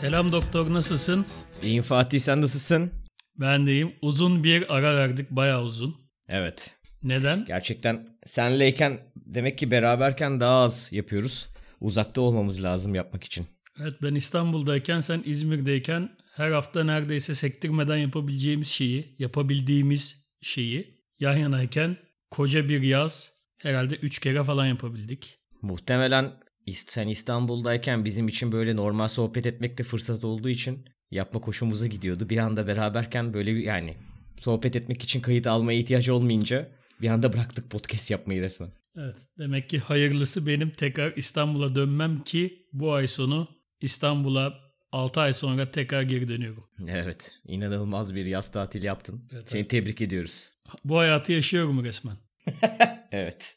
[0.00, 1.26] Selam doktor nasılsın?
[1.62, 2.90] İyiyim Fatih sen nasılsın?
[3.36, 3.92] Ben deyim.
[4.02, 5.96] Uzun bir ara verdik bayağı uzun.
[6.28, 6.74] Evet.
[7.02, 7.44] Neden?
[7.44, 11.48] Gerçekten senleyken demek ki beraberken daha az yapıyoruz.
[11.80, 13.46] Uzakta olmamız lazım yapmak için.
[13.80, 21.96] Evet ben İstanbul'dayken sen İzmir'deyken her hafta neredeyse sektirmeden yapabileceğimiz şeyi, yapabildiğimiz şeyi yan yanayken
[22.30, 25.38] koca bir yaz herhalde 3 kere falan yapabildik.
[25.62, 26.32] Muhtemelen
[26.66, 32.28] sen İstanbul'dayken bizim için böyle normal sohbet etmek de fırsat olduğu için yapma hoşumuza gidiyordu.
[32.28, 33.94] Bir anda beraberken böyle bir yani
[34.36, 36.68] sohbet etmek için kayıt almaya ihtiyaç olmayınca
[37.02, 38.70] bir anda bıraktık podcast yapmayı resmen.
[38.96, 43.48] Evet demek ki hayırlısı benim tekrar İstanbul'a dönmem ki bu ay sonu
[43.80, 44.54] İstanbul'a
[44.92, 46.64] 6 ay sonra tekrar geri dönüyorum.
[46.88, 49.28] Evet inanılmaz bir yaz tatili yaptın.
[49.32, 49.70] Evet, Seni evet.
[49.70, 50.48] tebrik ediyoruz.
[50.84, 52.16] Bu hayatı yaşıyorum resmen.
[53.12, 53.56] evet.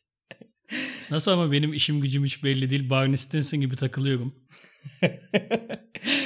[1.12, 2.90] Nasıl ama benim işim gücüm hiç belli değil.
[2.90, 4.36] Barney Stinson gibi takılıyorum.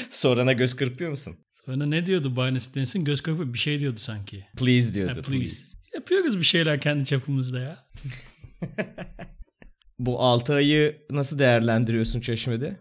[0.10, 1.36] Sorana göz kırpıyor musun?
[1.52, 3.04] Sonra ne diyordu Barney Stinson?
[3.04, 4.46] Göz kırpıyor bir şey diyordu sanki.
[4.58, 5.18] Please diyordu.
[5.18, 5.40] Ha, please.
[5.40, 5.78] please.
[5.94, 7.88] Yapıyoruz bir şeyler kendi çapımızda ya.
[10.00, 12.80] Bu 6 ayı nasıl değerlendiriyorsun Çeşme'de?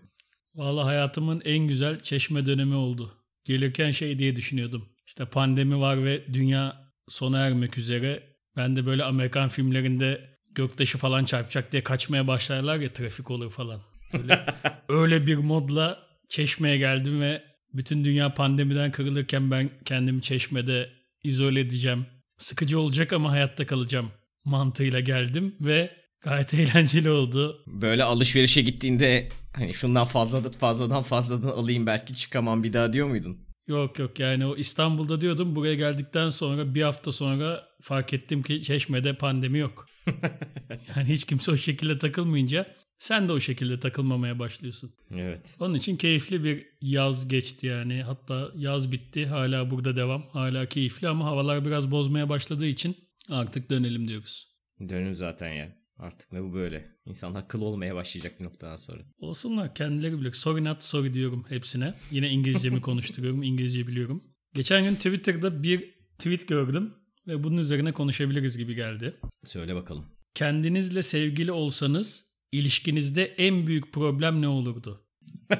[0.54, 3.14] Valla hayatımın en güzel Çeşme dönemi oldu.
[3.44, 4.88] Gelirken şey diye düşünüyordum.
[5.06, 8.36] İşte pandemi var ve dünya sona ermek üzere.
[8.56, 13.80] Ben de böyle Amerikan filmlerinde göktaşı falan çarpacak diye kaçmaya başlarlar ya trafik olur falan.
[14.12, 14.46] Öyle,
[14.88, 17.42] öyle bir modla Çeşme'ye geldim ve
[17.74, 20.90] bütün dünya pandemiden kırılırken ben kendimi Çeşme'de
[21.24, 22.06] izole edeceğim.
[22.38, 24.10] Sıkıcı olacak ama hayatta kalacağım
[24.44, 25.90] mantığıyla geldim ve
[26.20, 27.62] gayet eğlenceli oldu.
[27.66, 33.45] Böyle alışverişe gittiğinde hani şundan fazladan fazladan fazladan alayım belki çıkamam bir daha diyor muydun?
[33.66, 38.62] Yok yok yani o İstanbul'da diyordum buraya geldikten sonra bir hafta sonra fark ettim ki
[38.62, 39.86] Çeşme'de pandemi yok.
[40.96, 42.66] yani hiç kimse o şekilde takılmayınca
[42.98, 44.94] sen de o şekilde takılmamaya başlıyorsun.
[45.14, 45.56] Evet.
[45.60, 48.02] Onun için keyifli bir yaz geçti yani.
[48.02, 50.22] Hatta yaz bitti hala burada devam.
[50.32, 52.96] Hala keyifli ama havalar biraz bozmaya başladığı için
[53.30, 54.56] artık dönelim diyoruz.
[54.88, 55.76] Dönün zaten ya.
[55.98, 56.96] Artık ne bu böyle?
[57.06, 59.02] İnsanlar kıl olmaya başlayacak bir noktadan sonra.
[59.18, 60.32] Olsunlar kendileri bilir.
[60.32, 61.94] Sorry not sorry diyorum hepsine.
[62.10, 63.42] Yine İngilizcemi konuşturuyorum.
[63.42, 64.22] İngilizce biliyorum.
[64.54, 66.94] Geçen gün Twitter'da bir tweet gördüm
[67.28, 69.16] ve bunun üzerine konuşabiliriz gibi geldi.
[69.44, 70.04] Söyle bakalım.
[70.34, 75.06] Kendinizle sevgili olsanız ilişkinizde en büyük problem ne olurdu?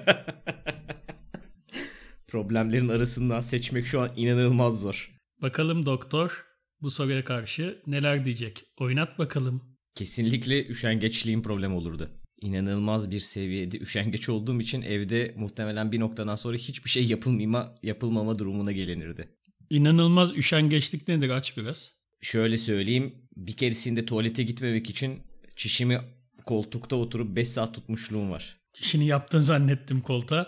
[2.29, 5.17] Problemlerin arasından seçmek şu an inanılmaz zor.
[5.43, 6.45] Bakalım doktor
[6.81, 8.65] bu soruya karşı neler diyecek?
[8.79, 9.76] Oynat bakalım.
[9.97, 12.11] Kesinlikle üşengeçliğin problem olurdu.
[12.41, 18.39] İnanılmaz bir seviyede üşengeç olduğum için evde muhtemelen bir noktadan sonra hiçbir şey yapılmama, yapılmama
[18.39, 19.29] durumuna gelinirdi.
[19.71, 21.93] İnanılmaz üşengeçlik nedir aç biraz.
[22.21, 25.19] Şöyle söyleyeyim bir keresinde tuvalete gitmemek için
[25.57, 25.99] çişimi
[26.47, 28.57] koltukta oturup 5 saat tutmuşluğum var.
[28.81, 30.47] İşini yaptın zannettim koltuğa.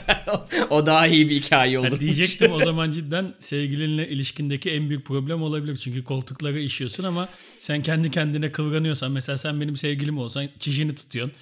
[0.70, 2.00] o daha iyi bir hikaye olur.
[2.00, 5.76] diyecektim o zaman cidden sevgilinle ilişkindeki en büyük problem olabilir.
[5.76, 7.28] Çünkü koltuklara işiyorsun ama
[7.60, 11.36] sen kendi kendine kıvranıyorsan mesela sen benim sevgilim olsan çişini tutuyorsun.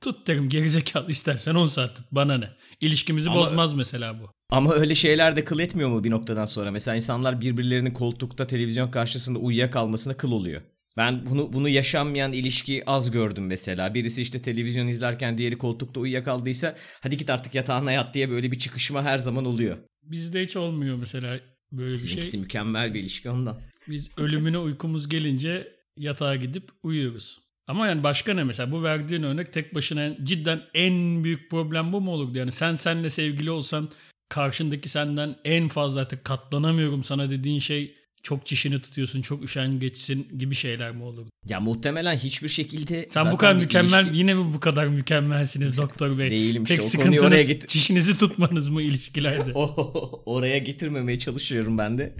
[0.00, 2.50] Tut derim gerizekalı istersen 10 saat tut bana ne.
[2.80, 4.30] İlişkimizi ama, bozmaz mesela bu.
[4.50, 6.70] Ama öyle şeyler de kıl etmiyor mu bir noktadan sonra?
[6.70, 10.62] Mesela insanlar birbirlerinin koltukta televizyon karşısında uyuyakalmasına kıl oluyor.
[11.00, 13.94] Ben bunu bunu yaşanmayan ilişki az gördüm mesela.
[13.94, 18.58] Birisi işte televizyon izlerken diğeri koltukta uyuyakaldıysa hadi git artık yatağına yat diye böyle bir
[18.58, 19.76] çıkışma her zaman oluyor.
[20.02, 21.40] Bizde hiç olmuyor mesela
[21.72, 22.40] böyle bir şey.
[22.40, 23.60] Mükemmel bir ilişki ondan.
[23.88, 27.40] Biz ölümüne uykumuz gelince yatağa gidip uyuyoruz.
[27.66, 32.00] Ama yani başka ne mesela bu verdiğin örnek tek başına cidden en büyük problem bu
[32.00, 32.38] mu olurdu?
[32.38, 33.88] Yani sen senle sevgili olsan
[34.28, 40.54] karşındaki senden en fazla artık katlanamıyorum sana dediğin şey çok çişini tutuyorsun, çok üşengeçsin gibi
[40.54, 41.26] şeyler mi olur?
[41.46, 44.18] Ya muhtemelen hiçbir şekilde Sen bu kadar mükemmel ilişki...
[44.18, 46.30] yine mi bu kadar mükemmelsiniz doktor bey?
[46.30, 46.74] Değilim işte.
[46.74, 49.52] Tek o sıkıntınız oraya get- çişinizi tutmanız mı ilişkilerde?
[50.26, 52.14] oraya getirmemeye çalışıyorum ben de.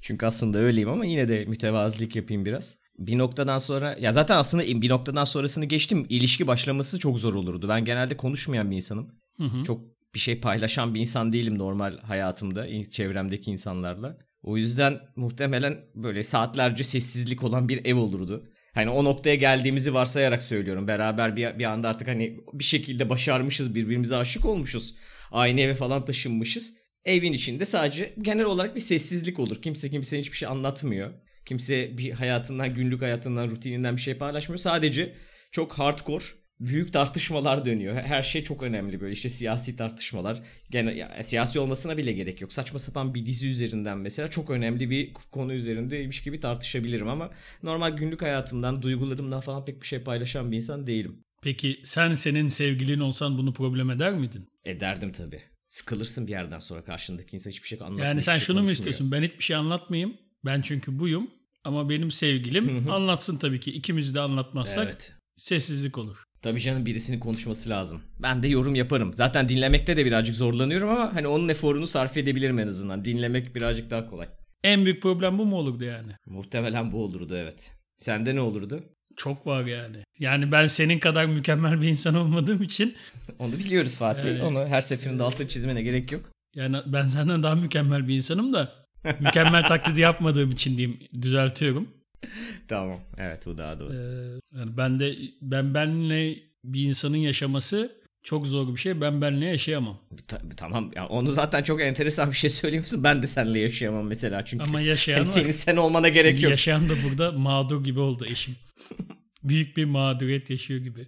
[0.00, 2.76] Çünkü aslında öyleyim ama yine de mütevazilik yapayım biraz.
[2.98, 6.06] Bir noktadan sonra ya zaten aslında bir noktadan sonrasını geçtim.
[6.08, 7.68] İlişki başlaması çok zor olurdu.
[7.68, 9.08] Ben genelde konuşmayan bir insanım.
[9.36, 9.64] Hı hı.
[9.64, 9.80] Çok
[10.14, 14.18] bir şey paylaşan bir insan değilim normal hayatımda, çevremdeki insanlarla.
[14.44, 18.50] O yüzden muhtemelen böyle saatlerce sessizlik olan bir ev olurdu.
[18.74, 20.88] Hani o noktaya geldiğimizi varsayarak söylüyorum.
[20.88, 24.96] Beraber bir, bir anda artık hani bir şekilde başarmışız, birbirimize aşık olmuşuz.
[25.30, 26.76] Aynı eve falan taşınmışız.
[27.04, 29.62] Evin içinde sadece genel olarak bir sessizlik olur.
[29.62, 31.10] Kimse kimsenin hiçbir şey anlatmıyor.
[31.46, 34.58] Kimse bir hayatından, günlük hayatından, rutininden bir şey paylaşmıyor.
[34.58, 35.14] Sadece
[35.52, 36.24] çok hardcore
[36.66, 37.94] büyük tartışmalar dönüyor.
[37.94, 40.42] Her şey çok önemli böyle işte siyasi tartışmalar.
[40.70, 42.52] Gene ya, siyasi olmasına bile gerek yok.
[42.52, 47.30] Saçma sapan bir dizi üzerinden mesela çok önemli bir konu üzerindeymiş gibi tartışabilirim ama
[47.62, 51.16] normal günlük hayatımdan, duygularımdan falan pek bir şey paylaşan bir insan değilim.
[51.42, 54.48] Peki sen senin sevgilin olsan bunu problem eder miydin?
[54.64, 55.40] Ederdim tabii.
[55.66, 58.06] Sıkılırsın bir yerden sonra karşındaki insan hiçbir şey anlatmıyor.
[58.06, 59.12] Yani sen şey şunu mu istiyorsun?
[59.12, 60.14] Ben hiçbir şey anlatmayayım.
[60.44, 61.30] Ben çünkü buyum.
[61.64, 63.72] Ama benim sevgilim anlatsın tabii ki.
[63.72, 65.14] İkimiz de anlatmazsak Evet.
[65.36, 66.24] sessizlik olur.
[66.44, 68.02] Tabii canım birisinin konuşması lazım.
[68.18, 69.14] Ben de yorum yaparım.
[69.14, 73.04] Zaten dinlemekte de birazcık zorlanıyorum ama hani onun eforunu sarf edebilirim en azından.
[73.04, 74.28] Dinlemek birazcık daha kolay.
[74.64, 76.12] En büyük problem bu mu olurdu yani?
[76.26, 77.72] Muhtemelen bu olurdu evet.
[77.98, 78.84] Sende ne olurdu?
[79.16, 79.96] Çok var yani.
[80.18, 82.94] Yani ben senin kadar mükemmel bir insan olmadığım için
[83.38, 84.28] Onu biliyoruz Fatih.
[84.30, 86.30] Yani- Onu her seferinde altını çizmene gerek yok.
[86.56, 88.72] yani ben senden daha mükemmel bir insanım da
[89.20, 91.88] mükemmel taklidi yapmadığım için diyeyim düzeltiyorum.
[92.68, 93.00] Tamam.
[93.18, 93.92] Evet bu daha doğru.
[93.92, 97.92] Ee, yani ben de ben benle bir insanın yaşaması
[98.22, 99.00] çok zor bir şey.
[99.00, 99.98] Ben benle yaşayamam.
[100.28, 103.04] Ta- tamam ya onu zaten çok enteresan bir şey söylüyorsun.
[103.04, 104.64] Ben de seninle yaşayamam mesela çünkü.
[104.64, 105.24] Ama yaşayan var.
[105.24, 106.50] senin sen olmana gerek yok.
[106.50, 108.56] yaşayan da burada mağdur gibi oldu eşim.
[109.44, 111.06] Büyük bir mağduriyet yaşıyor gibi.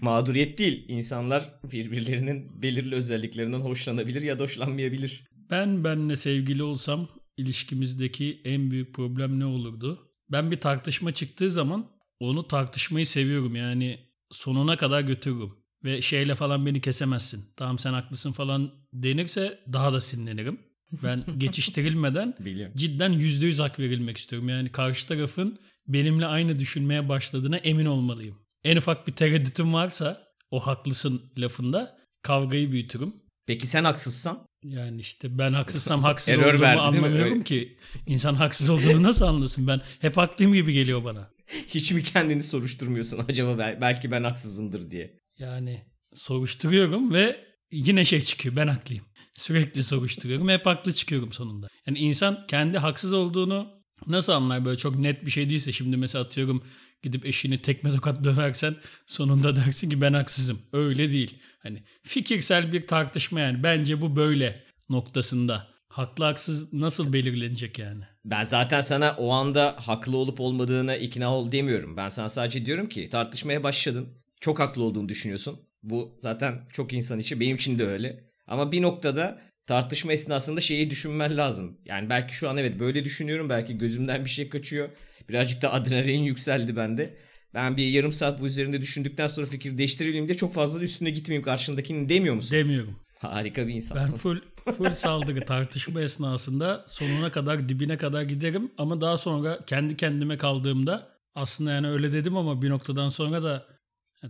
[0.00, 0.84] Mağduriyet değil.
[0.88, 5.24] İnsanlar birbirlerinin belirli özelliklerinden hoşlanabilir ya da hoşlanmayabilir.
[5.50, 10.10] Ben benle sevgili olsam ilişkimizdeki en büyük problem ne olurdu?
[10.28, 11.90] Ben bir tartışma çıktığı zaman
[12.20, 14.00] onu tartışmayı seviyorum yani
[14.30, 15.52] sonuna kadar götürürüm.
[15.84, 17.44] Ve şeyle falan beni kesemezsin.
[17.56, 20.58] Tamam sen haklısın falan denirse daha da sinirlenirim.
[21.02, 22.34] Ben geçiştirilmeden
[22.76, 24.48] cidden yüzde yüz hak verilmek istiyorum.
[24.48, 25.58] Yani karşı tarafın
[25.88, 28.38] benimle aynı düşünmeye başladığına emin olmalıyım.
[28.64, 33.14] En ufak bir tereddütüm varsa o haklısın lafında kavgayı büyütürüm.
[33.46, 34.38] Peki sen haksızsan?
[34.64, 37.76] Yani işte ben haksızsam haksız Error olduğumu verdi, anlamıyorum ki.
[38.06, 39.66] İnsan haksız olduğunu nasıl anlasın?
[39.66, 41.30] Ben hep haklıyım gibi geliyor bana.
[41.66, 45.20] Hiç mi kendini soruşturmuyorsun acaba bel- belki ben haksızımdır diye?
[45.38, 45.82] Yani
[46.14, 47.40] soruşturuyorum ve
[47.72, 49.04] yine şey çıkıyor ben haklıyım.
[49.32, 51.68] Sürekli soruşturuyorum hep haklı çıkıyorum sonunda.
[51.86, 56.24] Yani insan kendi haksız olduğunu nasıl anlar böyle çok net bir şey değilse şimdi mesela
[56.24, 56.62] atıyorum
[57.02, 58.74] gidip eşini tekme tokat döversen
[59.06, 60.58] sonunda dersin ki ben haksızım.
[60.72, 61.38] Öyle değil.
[61.58, 65.74] Hani fikirsel bir tartışma yani bence bu böyle noktasında.
[65.88, 68.04] Haklı haksız nasıl belirlenecek yani?
[68.24, 71.96] Ben zaten sana o anda haklı olup olmadığına ikna ol demiyorum.
[71.96, 74.08] Ben sana sadece diyorum ki tartışmaya başladın.
[74.40, 75.58] Çok haklı olduğunu düşünüyorsun.
[75.82, 78.24] Bu zaten çok insan için benim için de öyle.
[78.46, 81.78] Ama bir noktada tartışma esnasında şeyi düşünmen lazım.
[81.84, 83.48] Yani belki şu an evet böyle düşünüyorum.
[83.48, 84.88] Belki gözümden bir şey kaçıyor.
[85.28, 87.16] Birazcık da adrenalin yükseldi bende.
[87.54, 91.10] Ben bir yarım saat bu üzerinde düşündükten sonra fikir değiştirebileyim de çok fazla da üstüne
[91.10, 92.52] gitmeyeyim karşındakini demiyor musun?
[92.52, 93.00] Demiyorum.
[93.20, 94.16] Harika bir Ben insansın.
[94.16, 94.40] full
[94.78, 101.08] full saldırı tartışma esnasında sonuna kadar dibine kadar giderim ama daha sonra kendi kendime kaldığımda
[101.34, 103.66] aslında yani öyle dedim ama bir noktadan sonra da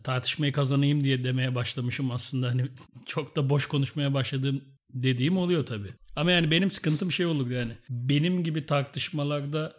[0.04, 2.62] tartışmayı kazanayım diye demeye başlamışım aslında hani
[3.06, 5.90] çok da boş konuşmaya başladığım dediğim oluyor tabii.
[6.16, 9.72] Ama yani benim sıkıntım şey olur yani benim gibi tartışmalarda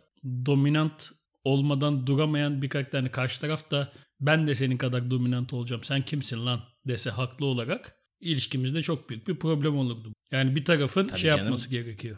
[0.45, 1.11] dominant
[1.43, 3.91] olmadan duramayan birkaç tane karşı taraf da
[4.21, 9.27] ben de senin kadar dominant olacağım sen kimsin lan dese haklı olarak ilişkimizde çok büyük
[9.27, 10.13] bir problem olurdu.
[10.31, 11.43] Yani bir tarafın Tabii şey canım.
[11.43, 12.17] yapması gerekiyor.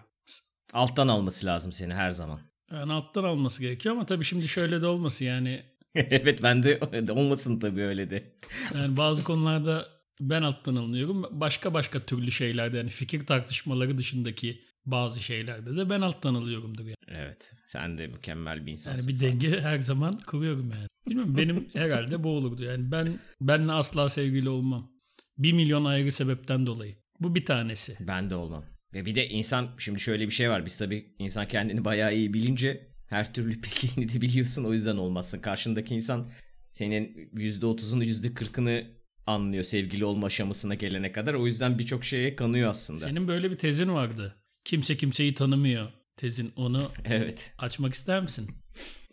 [0.73, 2.39] Alttan alması lazım seni her zaman.
[2.71, 5.63] Yani alttan alması gerekiyor ama tabii şimdi şöyle de olmasın yani.
[5.95, 6.79] evet ben de
[7.11, 8.35] olmasın tabii öyle de.
[8.73, 11.25] Yani bazı konularda ben alttan alınıyorum.
[11.31, 16.95] Başka başka türlü şeylerde yani fikir tartışmaları dışındaki bazı şeylerde de ben alttan alıyorumdur yani.
[17.07, 17.53] Evet.
[17.67, 19.07] Sen de mükemmel bir Yani insansın.
[19.07, 20.87] bir denge her zaman kuruyorum yani.
[21.07, 22.63] Bilmiyorum benim herhalde bu olurdu.
[22.63, 24.91] Yani ben benle asla sevgili olmam.
[25.37, 26.95] Bir milyon ayrı sebepten dolayı.
[27.19, 27.97] Bu bir tanesi.
[28.07, 28.63] Ben de olmam.
[28.93, 30.65] Ve bir de insan şimdi şöyle bir şey var.
[30.65, 34.63] Biz tabii insan kendini bayağı iyi bilince her türlü pisliğini de biliyorsun.
[34.63, 35.39] O yüzden olmazsın.
[35.39, 36.29] Karşındaki insan
[36.71, 38.96] senin %30'unu %40'ını
[39.27, 41.33] anlıyor sevgili olma aşamasına gelene kadar.
[41.33, 42.99] O yüzden birçok şeye kanıyor aslında.
[42.99, 44.35] Senin böyle bir tezin vardı.
[44.63, 46.51] Kimse kimseyi tanımıyor tezin.
[46.55, 47.53] Onu Evet.
[47.57, 48.49] açmak ister misin?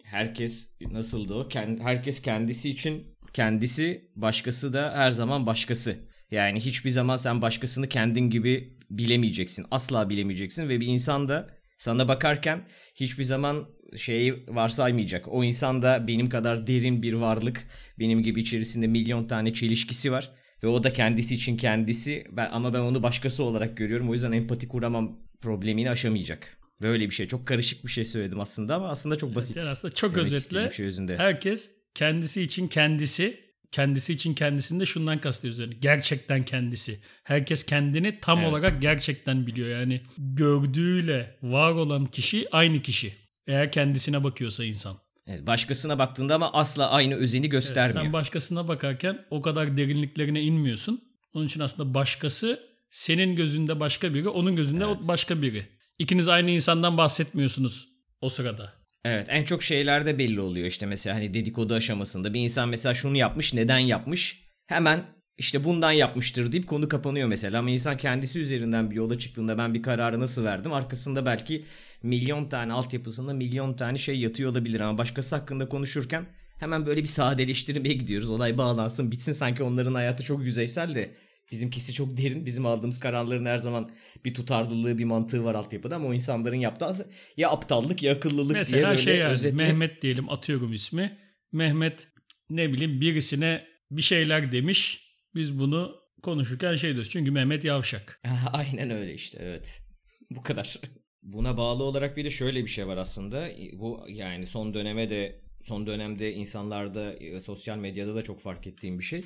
[0.04, 1.49] Herkes nasıldı o?
[1.49, 5.97] Kend- herkes kendisi için kendisi, başkası da her zaman başkası.
[6.30, 9.66] Yani hiçbir zaman sen başkasını kendin gibi bilemeyeceksin.
[9.71, 12.68] Asla bilemeyeceksin ve bir insan da sana bakarken
[13.00, 15.28] hiçbir zaman şeyi varsaymayacak.
[15.28, 17.66] O insan da benim kadar derin bir varlık.
[17.98, 20.30] Benim gibi içerisinde milyon tane çelişkisi var.
[20.62, 22.24] Ve o da kendisi için kendisi.
[22.32, 24.10] Ben, ama ben onu başkası olarak görüyorum.
[24.10, 26.56] O yüzden empati kuramam problemini aşamayacak.
[26.82, 27.28] Böyle bir şey.
[27.28, 29.56] Çok karışık bir şey söyledim aslında ama aslında çok basit.
[29.56, 31.16] Yani aslında çok Demek özetle şey özünde.
[31.16, 36.98] herkes kendisi için kendisi, kendisi için kendisini de şundan kastediyoruz yani gerçekten kendisi.
[37.24, 38.48] Herkes kendini tam Evet.
[38.48, 39.68] olarak gerçekten biliyor.
[39.68, 43.23] Yani gördüğüyle var olan kişi aynı kişi.
[43.46, 44.96] Eğer kendisine bakıyorsa insan.
[45.26, 48.04] Evet, başkasına baktığında ama asla aynı özeni göstermiyor.
[48.04, 51.00] Sen başkasına bakarken o kadar derinliklerine inmiyorsun.
[51.34, 52.60] Onun için aslında başkası
[52.90, 55.66] senin gözünde başka biri, onun gözünde o başka biri.
[55.98, 57.88] İkiniz aynı insandan bahsetmiyorsunuz
[58.20, 58.72] o sırada.
[59.04, 63.16] Evet en çok şeylerde belli oluyor işte mesela hani dedikodu aşamasında bir insan mesela şunu
[63.16, 65.02] yapmış neden yapmış hemen
[65.38, 67.58] işte bundan yapmıştır deyip konu kapanıyor mesela.
[67.58, 70.72] Ama insan kendisi üzerinden bir yola çıktığında ben bir kararı nasıl verdim?
[70.72, 71.64] Arkasında belki
[72.02, 76.26] milyon tane altyapısında milyon tane şey yatıyor olabilir ama başkası hakkında konuşurken
[76.60, 78.30] hemen böyle bir sadeleştirmeye gidiyoruz.
[78.30, 81.14] Olay bağlansın bitsin sanki onların hayatı çok yüzeysel de
[81.50, 82.46] bizimkisi çok derin.
[82.46, 83.90] Bizim aldığımız kararların her zaman
[84.24, 88.80] bir tutarlılığı bir mantığı var altyapıda ama o insanların yaptığı ya aptallık ya akıllılık Mesela
[88.80, 89.56] diye böyle şey yani özetle...
[89.56, 91.18] Mehmet diyelim atıyorum ismi.
[91.52, 92.08] Mehmet
[92.50, 95.03] ne bileyim birisine bir şeyler demiş.
[95.34, 97.10] Biz bunu konuşurken şey diyoruz.
[97.10, 98.20] Çünkü Mehmet yavşak.
[98.52, 99.82] Aynen öyle işte evet.
[100.30, 100.80] Bu kadar.
[101.22, 103.48] Buna bağlı olarak bir de şöyle bir şey var aslında.
[103.72, 108.98] Bu yani son döneme de son dönemde insanlarda e, sosyal medyada da çok fark ettiğim
[108.98, 109.24] bir şey.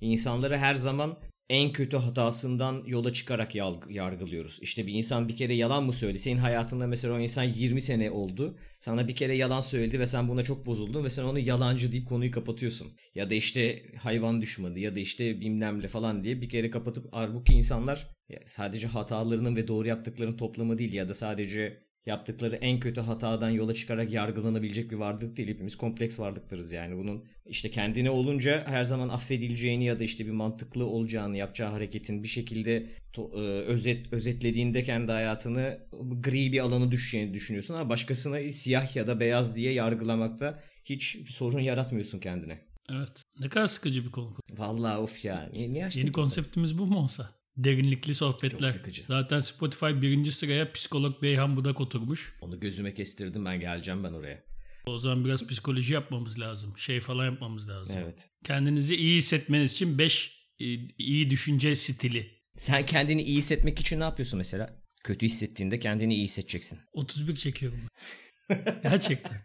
[0.00, 3.54] İnsanları her zaman en kötü hatasından yola çıkarak
[3.88, 4.58] yargılıyoruz.
[4.62, 6.18] İşte bir insan bir kere yalan mı söyledi?
[6.18, 8.58] Senin hayatında mesela o insan 20 sene oldu.
[8.80, 12.08] Sana bir kere yalan söyledi ve sen buna çok bozuldun ve sen onu yalancı deyip
[12.08, 12.96] konuyu kapatıyorsun.
[13.14, 17.52] Ya da işte hayvan düşmanı ya da işte bilmem falan diye bir kere kapatıp halbuki
[17.52, 23.50] insanlar sadece hatalarının ve doğru yaptıklarının toplamı değil ya da sadece yaptıkları en kötü hatadan
[23.50, 25.48] yola çıkarak yargılanabilecek bir varlık değil.
[25.48, 26.96] Hepimiz kompleks varlıklarız yani.
[26.96, 32.22] Bunun işte kendine olunca her zaman affedileceğini ya da işte bir mantıklı olacağını yapacağı hareketin
[32.22, 32.86] bir şekilde
[33.18, 35.78] e, özet özetlediğinde kendi hayatını
[36.20, 41.60] gri bir alanı düşeceğini düşünüyorsun ama başkasına siyah ya da beyaz diye yargılamakta hiç sorun
[41.60, 42.58] yaratmıyorsun kendine.
[42.90, 43.22] Evet.
[43.40, 44.34] Ne kadar sıkıcı bir konu.
[44.50, 45.48] Vallahi of ya.
[45.52, 47.43] Niye, niye Yeni konseptimiz bu mu olsa?
[47.56, 48.58] Derinlikli sohbetler.
[48.58, 49.02] Çok sıkıcı.
[49.08, 52.36] Zaten Spotify birinci sıraya psikolog Beyhan Budak oturmuş.
[52.40, 54.44] Onu gözüme kestirdim ben geleceğim ben oraya.
[54.86, 56.78] O zaman biraz psikoloji yapmamız lazım.
[56.78, 57.96] Şey falan yapmamız lazım.
[58.02, 58.30] Evet.
[58.44, 60.64] Kendinizi iyi hissetmeniz için 5 e,
[60.98, 62.34] iyi düşünce stili.
[62.56, 64.70] Sen kendini iyi hissetmek için ne yapıyorsun mesela?
[65.04, 66.78] Kötü hissettiğinde kendini iyi hissedeceksin.
[66.92, 68.80] 31 çekiyorum ben.
[68.82, 69.42] Gerçekten.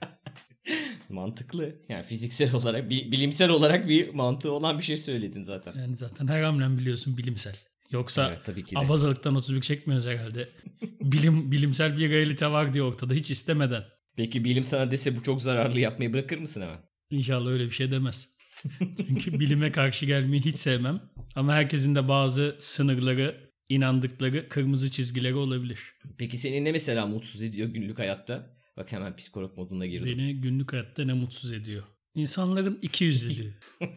[1.09, 1.81] Mantıklı.
[1.89, 5.73] Yani fiziksel olarak, bilimsel olarak bir mantığı olan bir şey söyledin zaten.
[5.79, 7.55] Yani zaten her hamlem biliyorsun bilimsel.
[7.91, 8.79] Yoksa evet, tabii ki de.
[8.79, 10.49] abazalıktan 31 çekmiyoruz herhalde.
[11.01, 13.83] Bilim, bilimsel bir realite var diye ortada hiç istemeden.
[14.17, 16.77] Peki bilim sana dese bu çok zararlı yapmayı bırakır mısın hemen?
[17.09, 18.37] İnşallah öyle bir şey demez.
[19.07, 21.01] Çünkü bilime karşı gelmeyi hiç sevmem.
[21.35, 25.93] Ama herkesin de bazı sınırları, inandıkları kırmızı çizgileri olabilir.
[26.17, 28.55] Peki seni ne mesela mutsuz ediyor günlük hayatta?
[28.77, 30.17] Bak hemen psikolog moduna girdim.
[30.17, 31.83] Beni günlük hayatta ne mutsuz ediyor?
[32.15, 33.53] İnsanların iki yüzlülüğü.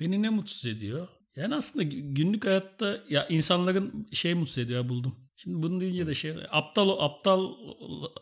[0.00, 1.08] Beni ne mutsuz ediyor?
[1.36, 5.14] Yani aslında günlük hayatta ya insanların şey mutsuz ediyor buldum.
[5.36, 7.52] Şimdi bunu deyince de şey aptal aptal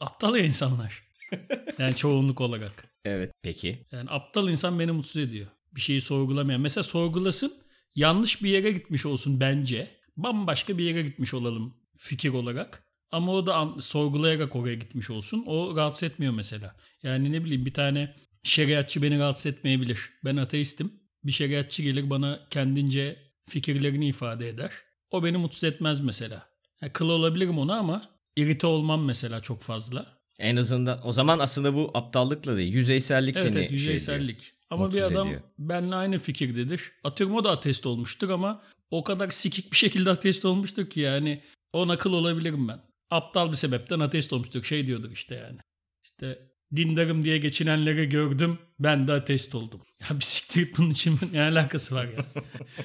[0.00, 1.02] aptal ya insanlar.
[1.78, 2.84] yani çoğunluk olarak.
[3.04, 3.32] Evet.
[3.42, 3.86] Peki.
[3.92, 5.46] Yani aptal insan beni mutsuz ediyor.
[5.76, 6.60] Bir şeyi sorgulamayan.
[6.60, 7.52] Mesela sorgulasın
[7.94, 9.90] yanlış bir yere gitmiş olsun bence.
[10.16, 12.84] Bambaşka bir yere gitmiş olalım fikir olarak.
[13.10, 15.44] Ama o da sorgulayarak oraya gitmiş olsun.
[15.46, 16.76] O rahatsız etmiyor mesela.
[17.02, 20.10] Yani ne bileyim bir tane şeriatçı beni rahatsız etmeyebilir.
[20.24, 20.92] Ben ateistim
[21.24, 23.16] bir şeriatçı gelir bana kendince
[23.48, 24.72] fikirlerini ifade eder.
[25.10, 26.46] O beni mutsuz etmez mesela.
[26.82, 28.02] Yani kıl olabilirim ona ama
[28.36, 30.06] irite olmam mesela çok fazla.
[30.38, 34.40] En azından o zaman aslında bu aptallıkla değil yüzeysellik evet, seni evet, yüzeysellik.
[34.40, 35.42] Şey diyor, ama bir adam ediyor.
[35.58, 36.92] benimle aynı fikirdedir.
[37.04, 41.42] Atıyorum o da ateist olmuştur ama o kadar sikik bir şekilde ateist olmuştur ki yani
[41.72, 42.80] ona kıl olabilirim ben.
[43.10, 44.62] Aptal bir sebepten ateist olmuştur.
[44.62, 45.58] Şey diyordur işte yani.
[46.04, 48.58] İşte dindarım diye geçinenleri gördüm.
[48.78, 49.80] Ben de ateist oldum.
[50.10, 52.42] Ya bir siktir bunun için ne alakası var ya?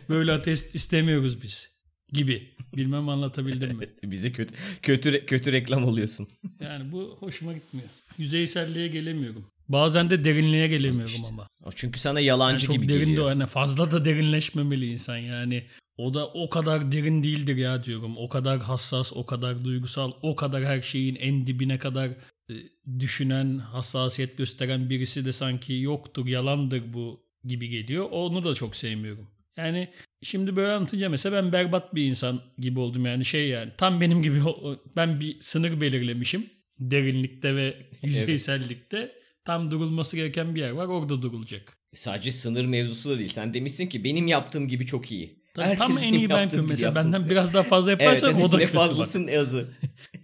[0.09, 1.77] Böyle ateist istemiyoruz biz
[2.13, 2.55] gibi.
[2.75, 3.75] Bilmem anlatabildim mi?
[3.77, 6.27] Evet, bizi kötü kötü kötü reklam oluyorsun.
[6.59, 7.87] Yani bu hoşuma gitmiyor.
[8.17, 9.45] Yüzeyselliğe gelemiyorum.
[9.69, 11.27] Bazen de derinliğe gelemiyorum işte.
[11.29, 11.47] ama.
[11.75, 13.25] Çünkü sana yalancı yani gibi derin geliyor.
[13.25, 15.63] De, yani fazla da derinleşmemeli insan yani.
[15.97, 18.17] O da o kadar derin değildir ya diyorum.
[18.17, 22.11] O kadar hassas, o kadar duygusal, o kadar her şeyin en dibine kadar
[22.99, 28.07] düşünen, hassasiyet gösteren birisi de sanki yoktur, yalandır bu gibi geliyor.
[28.11, 29.27] Onu da çok sevmiyorum.
[29.57, 29.87] Yani
[30.23, 34.23] şimdi böyle anlatınca mesela ben berbat bir insan gibi oldum yani şey yani tam benim
[34.23, 34.41] gibi
[34.95, 36.45] ben bir sınır belirlemişim
[36.79, 38.97] derinlikte ve yüzeysellikte.
[38.97, 39.13] Evet.
[39.45, 41.77] Tam durulması gereken bir yer var orada durulacak.
[41.93, 43.29] Sadece sınır mevzusu da değil.
[43.29, 45.43] Sen demişsin ki benim yaptığım gibi çok iyi.
[45.53, 46.87] Tabii tam en iyi ben yapıyorum mesela.
[46.87, 47.13] Yapsın.
[47.13, 48.77] Benden biraz daha fazla yaparsan evet, o da ne kötü.
[48.77, 49.73] Ne fazlasın ne azı.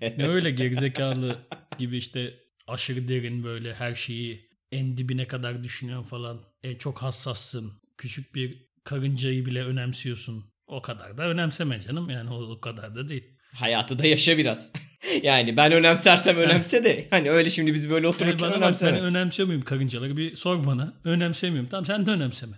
[0.18, 1.38] ne öyle gerizekalı
[1.78, 6.42] gibi işte aşırı derin böyle her şeyi en dibine kadar düşünüyorsun falan.
[6.64, 7.72] E, çok hassassın.
[7.98, 10.54] Küçük bir karıncayı bile önemsiyorsun.
[10.68, 13.24] O kadar da önemseme canım yani o, o kadar da değil.
[13.54, 14.74] Hayatı da yaşa biraz.
[15.24, 18.98] yani ben önemsersem önemse de hani öyle şimdi biz böyle otururken yani önemseme.
[18.98, 20.94] Ben önemsiyor muyum karıncaları bir sor bana.
[21.04, 21.70] Önemsemiyorum.
[21.70, 22.58] Tamam sen de önemseme.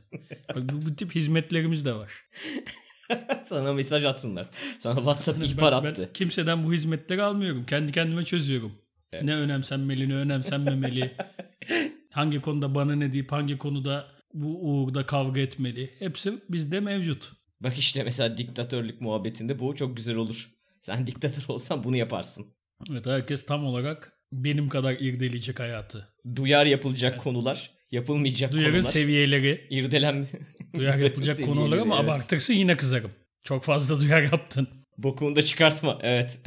[0.49, 2.11] Bak bu, bu tip hizmetlerimiz de var.
[3.45, 4.47] Sana mesaj atsınlar.
[4.79, 6.01] Sana WhatsApp yani ihbar ben, attı.
[6.07, 7.65] Ben kimseden bu hizmetleri almıyorum.
[7.65, 8.71] Kendi kendime çözüyorum.
[9.15, 9.23] Evet.
[9.23, 11.11] Ne önemsenmeli ne önemsenmemeli.
[12.11, 15.95] hangi konuda bana ne deyip hangi konuda bu uğurda kavga etmeli.
[15.99, 17.31] Hepsi bizde mevcut.
[17.61, 20.49] Bak işte mesela diktatörlük muhabbetinde bu çok güzel olur.
[20.81, 22.45] Sen diktatör olsan bunu yaparsın.
[22.91, 26.07] Evet herkes tam olarak benim kadar irdeleyecek hayatı.
[26.35, 28.91] Duyar yapılacak konular, yapılmayacak Duyarın konular.
[28.91, 30.27] seviyeleri, İrdelen
[30.75, 32.05] duyar yapılacak konular ama evet.
[32.05, 33.11] abartırsın yine kızarım.
[33.43, 34.67] Çok fazla duyar yaptın.
[34.97, 35.99] Bokunu da çıkartma.
[36.01, 36.39] Evet.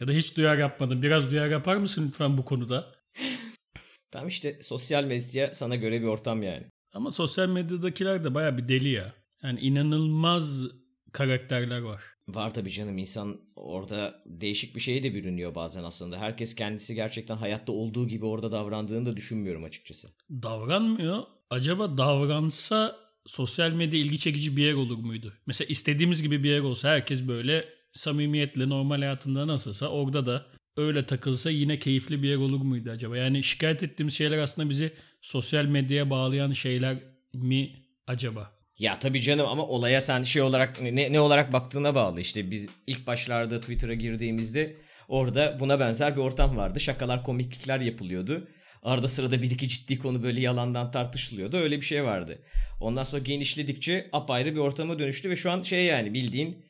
[0.00, 1.02] Ya da hiç duyar yapmadın.
[1.02, 2.94] Biraz duyar yapar mısın lütfen bu konuda?
[4.10, 6.66] Tam işte sosyal medya sana göre bir ortam yani.
[6.92, 9.12] Ama sosyal medyadakiler de baya bir deli ya.
[9.42, 10.66] Yani inanılmaz
[11.12, 12.02] karakterler var.
[12.28, 16.18] Var tabii canım insan orada değişik bir şeye de bürünüyor bazen aslında.
[16.18, 20.08] Herkes kendisi gerçekten hayatta olduğu gibi orada davrandığını da düşünmüyorum açıkçası.
[20.30, 21.22] Davranmıyor.
[21.50, 25.34] Acaba davransa sosyal medya ilgi çekici bir yer olur muydu?
[25.46, 31.06] Mesela istediğimiz gibi bir yer olsa herkes böyle samimiyetle normal hayatında nasılsa orada da öyle
[31.06, 33.16] takılsa yine keyifli bir yer olur muydu acaba?
[33.16, 36.98] Yani şikayet ettiğimiz şeyler aslında bizi sosyal medyaya bağlayan şeyler
[37.34, 37.70] mi
[38.06, 38.60] acaba?
[38.78, 42.68] Ya tabii canım ama olaya sen şey olarak ne, ne olarak baktığına bağlı işte biz
[42.86, 44.76] ilk başlarda Twitter'a girdiğimizde
[45.08, 46.80] orada buna benzer bir ortam vardı.
[46.80, 48.48] Şakalar komiklikler yapılıyordu.
[48.82, 51.56] Arada sırada bir iki ciddi konu böyle yalandan tartışılıyordu.
[51.56, 52.38] Öyle bir şey vardı.
[52.80, 56.64] Ondan sonra genişledikçe apayrı bir ortama dönüştü ve şu an şey yani bildiğin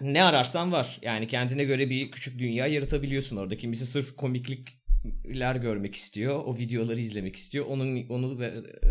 [0.00, 0.98] ne ararsan var.
[1.02, 3.56] Yani kendine göre bir küçük dünya yaratabiliyorsun orada.
[3.56, 6.42] Kimisi sırf komiklikler görmek istiyor.
[6.44, 7.66] O videoları izlemek istiyor.
[7.66, 8.88] Onun onu ve e,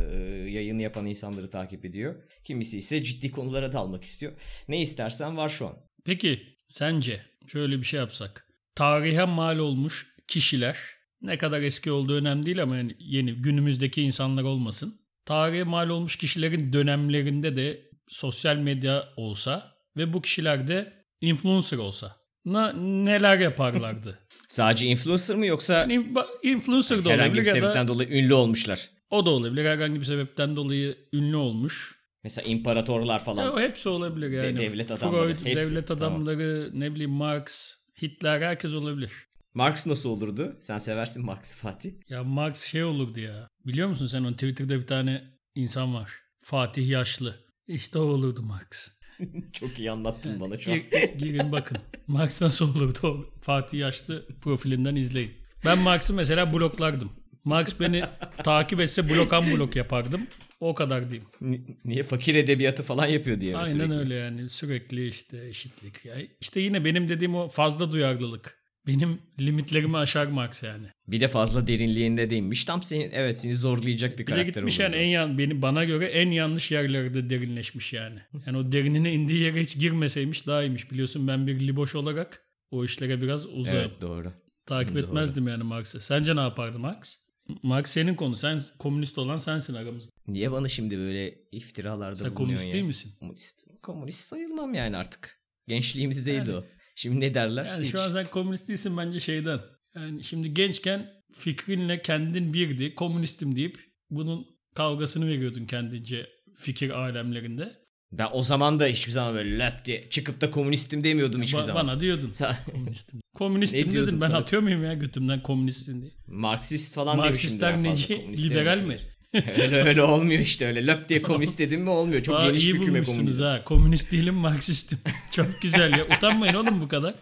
[0.50, 2.16] yayını yapan insanları takip ediyor.
[2.44, 4.34] Kimisi ise ciddi konulara dalmak istiyor.
[4.68, 5.76] Ne istersen var şu an.
[6.06, 8.48] Peki sence şöyle bir şey yapsak.
[8.76, 10.78] Tarihe mal olmuş kişiler
[11.22, 15.02] ne kadar eski olduğu önemli değil ama yani yeni günümüzdeki insanlar olmasın.
[15.26, 22.16] Tarihe mal olmuş kişilerin dönemlerinde de sosyal medya olsa ve bu kişiler de influencer olsa
[22.46, 24.20] na, neler yaparlardı?
[24.48, 26.08] Sadece influencer mı yoksa Yani
[26.44, 28.90] influencer da herhangi bir sebepten da dolayı ünlü olmuşlar?
[29.10, 29.66] o da olabilir.
[29.66, 31.98] Herhangi bir sebepten dolayı ünlü olmuş.
[32.24, 33.44] Mesela imparatorlar falan.
[33.44, 34.58] Ya, hepsi olabilir yani.
[34.58, 36.04] devlet adamları, Freud, hepsi, devlet tamam.
[36.04, 39.12] adamları, ne bileyim Marx, Hitler herkes olabilir.
[39.54, 40.58] Marx nasıl olurdu?
[40.62, 41.92] Sen seversin Marx'ı Fatih.
[42.10, 43.48] Ya Marx şey olurdu ya.
[43.66, 45.24] Biliyor musun sen onu Twitter'da bir tane
[45.56, 46.12] insan var.
[46.42, 47.36] Fatih Yaşlı.
[47.68, 48.97] İşte o olurdu Marx.
[49.54, 50.78] Çok iyi anlattın bana şu an.
[50.78, 51.78] Gir- Girin bakın.
[52.08, 55.32] Marx nasıl olurdu o Fatih Yaşlı profilinden izleyin.
[55.66, 57.12] Ben Marx'ı mesela bloklardım.
[57.44, 58.04] Marx beni
[58.44, 60.22] takip etse blokan blok yapardım.
[60.60, 61.28] O kadar diyeyim.
[61.42, 64.00] Ni- Niye fakir edebiyatı falan yapıyor diye Aynen sürekli?
[64.00, 66.06] öyle yani sürekli işte eşitlik.
[66.06, 68.58] Ya işte yine benim dediğim o fazla duyarlılık.
[68.88, 70.88] Benim limitlerimi aşar Marx yani.
[71.08, 72.66] Bir de fazla derinliğinde değinmiş.
[72.66, 74.84] Tam seni evet seni zorlayacak bir Bir karakter gitmiş olurdu.
[74.96, 78.20] yani en yan, beni, bana göre en yanlış yerlerde derinleşmiş yani.
[78.48, 80.92] Yani o derinine indiği yere hiç girmeseymiş daha iyiymiş.
[80.92, 83.78] Biliyorsun ben bir liboş olarak o işlere biraz uzağım.
[83.78, 84.34] Evet doğru.
[84.66, 85.00] Takip doğru.
[85.04, 86.02] etmezdim yani Marx'ı.
[86.02, 87.16] Sence ne yapardı Marx?
[87.64, 88.36] Marx senin konu.
[88.36, 90.12] Sen komünist olan sensin aramızda.
[90.28, 92.74] Niye bana şimdi böyle iftiralarda Sen bulunuyorsun komünist ya?
[92.74, 93.12] değil misin?
[93.20, 95.38] Komünist, komünist sayılmam yani artık.
[95.68, 96.64] Gençliğimizdeydi o.
[96.98, 97.66] Şimdi ne derler?
[97.66, 97.92] Yani Hiç.
[97.92, 99.60] şu an sen komünist değilsin bence şeyden.
[99.96, 103.78] Yani şimdi gençken fikrinle kendin birdi, komünistim deyip
[104.10, 107.74] bunun kavgasını veriyordun kendince fikir alemlerinde.
[108.12, 111.64] Ben o zaman da hiçbir zaman böyle löp diye çıkıp da komünistim demiyordum hiçbir Ba-
[111.64, 111.88] zaman.
[111.88, 112.32] bana diyordun.
[112.72, 113.22] Komünistim.
[113.34, 114.22] Komünistim dedin.
[114.22, 114.38] Ben sana?
[114.38, 116.12] atıyor muyum ya götümden komünistsin diye.
[116.28, 118.44] Marksist falan Marksistler neci?
[118.44, 118.98] Liberal mi?
[119.62, 122.24] öyle öyle olmuyor işte öyle löp diye komünist dedim mi olmuyor.
[122.24, 123.44] Çok Aa, geniş iyi bir küme komünizm.
[123.44, 123.64] ha.
[123.66, 125.00] Komünist değilim Marksistim.
[125.32, 126.06] Çok güzel ya.
[126.18, 127.16] Utanmayın oğlum bu kadar.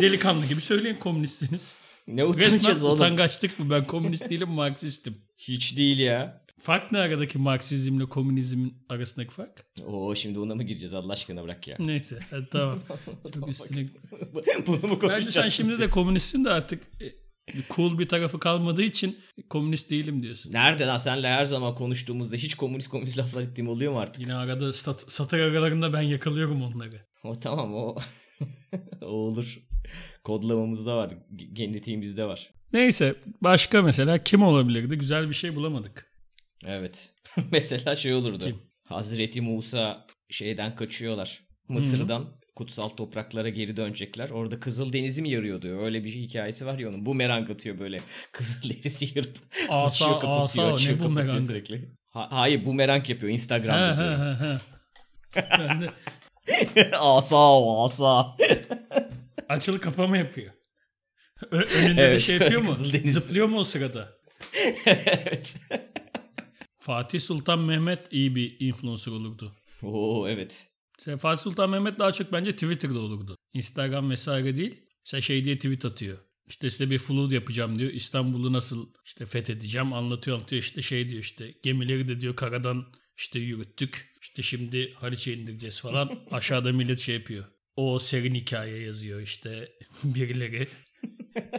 [0.00, 1.74] Delikanlı gibi söyleyin komünistsiniz.
[2.08, 2.94] Ne Resmen utanacağız oğlum.
[2.94, 3.70] utangaçlık mı?
[3.70, 5.16] Ben komünist değilim Marksistim.
[5.38, 6.40] Hiç değil ya.
[6.58, 9.64] Fark ne aradaki Marksizmle komünizmin arasındaki fark?
[9.86, 11.76] Oo şimdi ona mı gireceğiz Allah aşkına bırak ya.
[11.78, 12.78] Neyse hadi tamam.
[13.34, 13.86] Çok üstüne.
[14.66, 17.06] Bunu mu konuşacağız Bence sen şimdi de komünistsin de artık e,
[17.70, 19.18] cool bir tarafı kalmadığı için
[19.50, 20.52] komünist değilim diyorsun.
[20.52, 24.22] Nerede lan senle her zaman konuştuğumuzda hiç komünist komünist laflar ettiğim oluyor mu artık?
[24.22, 27.06] Yine arada sat, satır aralarında ben yakalıyorum onları.
[27.24, 27.96] O tamam o.
[29.02, 29.58] o olur.
[30.24, 31.14] Kodlamamızda var.
[31.52, 32.50] Genetiğimizde var.
[32.72, 34.96] Neyse başka mesela kim olabilirdi?
[34.96, 36.10] Güzel bir şey bulamadık.
[36.66, 37.12] Evet.
[37.52, 38.44] Mesela şey olurdu.
[38.44, 38.58] Kim?
[38.84, 41.42] Hazreti Musa şeyden kaçıyorlar.
[41.68, 44.30] Mısır'dan kutsal topraklara geri dönecekler.
[44.30, 45.78] Orada Kızıl Deniz'i mi yarıyordu?
[45.84, 47.06] Öyle bir hikayesi var ya onun.
[47.06, 47.98] Bu merak atıyor böyle.
[48.32, 49.36] Kızıl Deniz'i yarıp
[49.68, 51.42] Asa, açıyor, kapatıyor, asa, ne açıyor, bu kapatıyor merak?
[51.42, 51.94] sürekli.
[52.10, 54.34] Ha- hayır bu merak yapıyor Instagram'da he diyor.
[54.34, 54.58] he he.
[55.58, 55.90] Ben de
[56.96, 58.36] asa o asa.
[59.48, 60.52] açılı kapama yapıyor.
[61.50, 62.72] Ö- önünde de Evet, şey yapıyor mu?
[63.04, 64.08] Zıplıyor mu o sırada?
[64.86, 65.56] evet.
[66.78, 69.52] Fatih Sultan Mehmet iyi bir influencer olurdu.
[69.82, 70.66] Oo evet.
[71.00, 73.36] Mesela Fatih Sultan Mehmet daha çok bence Twitter'da olurdu.
[73.52, 74.82] Instagram vesaire değil.
[75.06, 76.18] Mesela şey diye tweet atıyor.
[76.46, 77.92] İşte size bir flood yapacağım diyor.
[77.92, 82.86] İstanbul'u nasıl işte fethedeceğim anlatıyor anlatıyor işte şey diyor işte gemileri de diyor karadan
[83.16, 84.14] İşte yürüttük.
[84.20, 86.10] İşte şimdi Haliç'e indireceğiz falan.
[86.30, 87.44] Aşağıda millet şey yapıyor.
[87.76, 89.72] O serin hikaye yazıyor işte
[90.04, 90.68] birileri.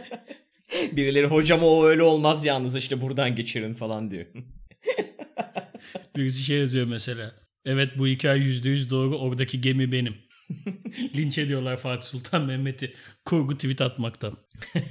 [0.92, 4.26] Birileri hocam o öyle olmaz yalnız işte buradan geçirin falan diyor.
[6.16, 7.42] Birisi şey yazıyor mesela.
[7.64, 10.14] Evet bu hikaye %100 doğru oradaki gemi benim.
[11.16, 12.92] Linç ediyorlar Fatih Sultan Mehmet'i
[13.24, 14.36] kurgu tweet atmaktan.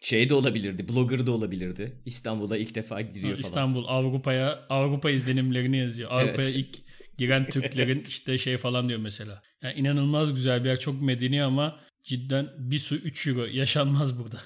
[0.00, 2.02] Şey de olabilirdi, blogger da olabilirdi.
[2.06, 3.40] İstanbul'a ilk defa giriyor falan.
[3.40, 6.10] İstanbul Avrupa'ya Avrupa izlenimlerini yazıyor.
[6.10, 6.56] Avrupa'ya Evet.
[6.58, 6.78] ilk
[7.18, 9.42] giren Türklerin işte şey falan diyor mesela.
[9.62, 14.40] Yani inanılmaz güzel bir yer çok medeni ama cidden bir su 3 euro yaşanmaz burada.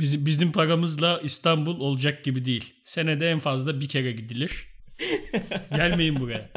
[0.00, 2.74] Bizim, bizim paramızla İstanbul olacak gibi değil.
[2.82, 4.66] Senede en fazla bir kere gidilir.
[5.70, 6.50] Gelmeyin buraya.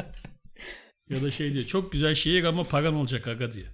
[1.10, 3.66] Ya da şey diyor çok güzel şehir ama paran olacak aga diyor.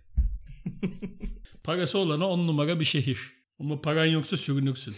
[1.65, 3.19] Parası olana on numara bir şehir.
[3.61, 4.95] Ama paran yoksa sürünürsün.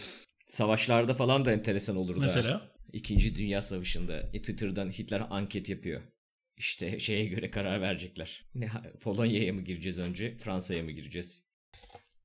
[0.47, 2.19] Savaşlarda falan da enteresan olurdu.
[2.19, 2.25] ha.
[2.25, 6.03] Mesela İkinci Dünya Savaşı'nda Twitter'dan Hitler anket yapıyor.
[6.57, 8.43] İşte şeye göre karar verecekler.
[8.55, 11.51] Ne, Polonya'ya mı gireceğiz önce, Fransa'ya mı gireceğiz?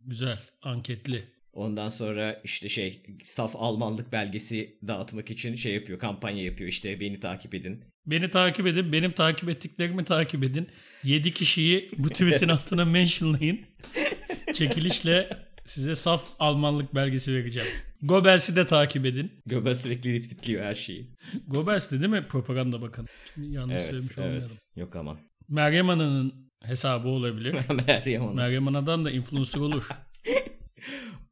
[0.02, 1.24] güzel anketli.
[1.56, 6.70] Ondan sonra işte şey saf Almanlık belgesi dağıtmak için şey yapıyor, kampanya yapıyor.
[6.70, 7.84] İşte beni takip edin.
[8.06, 8.92] Beni takip edin.
[8.92, 10.68] Benim takip ettiklerimi takip edin.
[11.04, 13.60] 7 kişiyi bu tweetin altına mentionlayın.
[14.54, 15.30] Çekilişle
[15.66, 17.70] size saf Almanlık belgesi vereceğim.
[18.02, 19.32] Goebbels'i de takip edin.
[19.46, 21.12] Göbel sürekli retweetliyor her şeyi.
[21.48, 23.08] Goebbels de değil mi propaganda bakanı?
[23.38, 24.40] Yanlış Evet, söylemiş olmayalım.
[24.50, 24.60] evet.
[24.76, 25.18] Yok aman.
[25.50, 27.56] Meryem Ana'nın hesabı olabilir.
[27.88, 28.36] Meryem Hanım.
[28.36, 29.88] Meryem Ana'dan da influencer olur.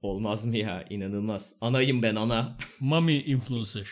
[0.03, 0.85] Olmaz mı ya?
[0.89, 1.55] İnanılmaz.
[1.61, 2.57] Anayım ben ana.
[2.79, 3.87] Mami influencer.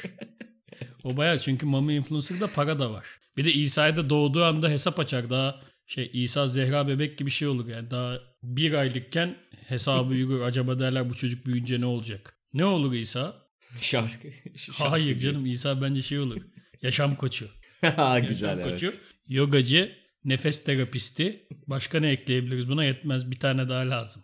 [1.03, 3.07] O bayağı çünkü Mami influencer'da para da var.
[3.37, 5.29] Bir de İsa'ya da doğduğu anda hesap açar.
[5.29, 7.91] Daha şey İsa Zehra bebek gibi şey olur yani.
[7.91, 9.35] Daha bir aylıkken
[9.67, 10.41] hesabı yürür.
[10.41, 12.35] Acaba derler bu çocuk büyüyünce ne olacak?
[12.53, 13.35] Ne olur İsa?
[13.79, 14.31] Şarkı.
[14.55, 14.83] şarkıcı.
[14.83, 16.41] Hayır canım İsa bence şey olur.
[16.81, 17.45] Yaşam koçu.
[17.81, 18.65] Güzel Yaşam evet.
[18.65, 18.93] koçu,
[19.27, 21.47] yogacı, nefes terapisti.
[21.67, 22.69] Başka ne ekleyebiliriz?
[22.69, 23.31] Buna yetmez.
[23.31, 24.23] Bir tane daha lazım.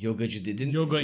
[0.00, 0.70] Yogacı dedin.
[0.70, 1.00] Yoga